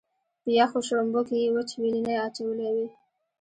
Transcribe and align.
په 0.43 0.49
یخو 0.59 0.79
شړومبو 0.87 1.21
کې 1.27 1.35
یې 1.41 1.49
وچ 1.55 1.69
وېلنی 1.81 2.15
اچولی 2.27 2.69
وي. 2.75 2.87